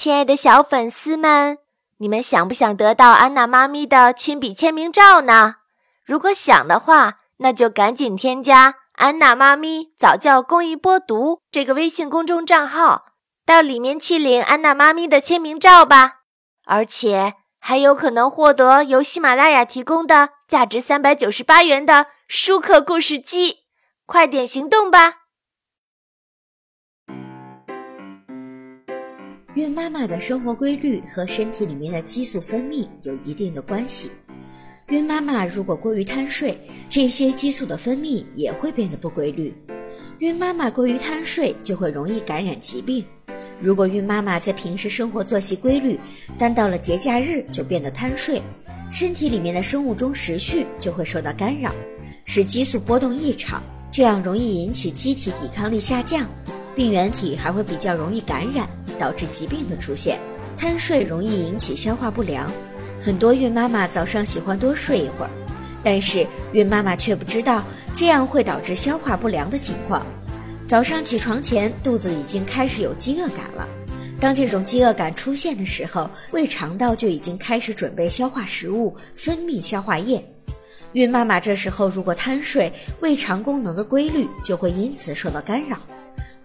[0.00, 1.58] 亲爱的小粉丝们，
[1.96, 5.56] 你们想不想得到安娜妈咪的亲笔签名照呢？
[6.04, 13.06] 如果想的话，那就赶紧添加“安娜妈咪早教公益播读”这个微信公众账号，
[13.44, 16.20] 到里面去领安娜妈咪的签名照吧。
[16.64, 23.64] 而且还有可能获得由喜马拉雅提供的价值三百九十八元的舒克故事机，
[24.06, 25.17] 快点行动吧！
[29.58, 34.08] 孕妈妈的生活规律和身体里面的激素分泌有一定的关系。
[34.86, 36.56] 孕妈妈如果过于贪睡，
[36.88, 39.52] 这些激素的分泌也会变得不规律。
[40.20, 43.04] 孕妈妈过于贪睡就会容易感染疾病。
[43.60, 45.98] 如果孕妈妈在平时生活作息规律，
[46.38, 48.40] 但到了节假日就变得贪睡，
[48.92, 51.74] 身体里面的生物钟时序就会受到干扰，
[52.24, 56.28] 使激素波动异常，这样容易引起机体抵抗力下降，
[56.76, 58.68] 病原体还会比较容易感染，
[58.98, 60.18] 导致疾病的出现。
[60.56, 62.50] 贪睡容易引起消化不良，
[63.00, 65.30] 很多孕妈妈早上喜欢多睡一会儿，
[65.84, 67.62] 但是孕妈妈却不知道
[67.94, 70.04] 这样会导致消化不良的情况。
[70.66, 73.66] 早上起床前，肚子已经开始有饥饿感了。
[74.20, 80.20] 当这种饥饿感出现的时候，胃肠道就已经开始准备消化食物，分泌消化液。
[80.92, 85.78] 孕妈妈这时候如果贪睡，胃肠功能的规律就会因此受到干扰，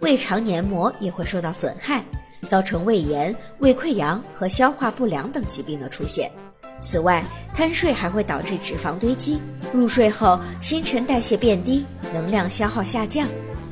[0.02, 2.04] 胃肠黏膜也会受到损害，
[2.54, 6.30] 造成胃炎、胃溃疡和消化不良等疾病的出现。
[6.80, 9.40] 此外，贪睡还会导致脂肪堆积，
[9.74, 13.28] 入睡后新陈代谢变低，能量消耗下降。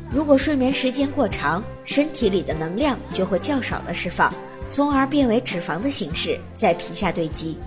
[0.09, 4.33] 如果睡眠时间过长，身体里的能量就会较少的释放，
[4.67, 7.59] 从而变为脂肪的形式在皮下堆积。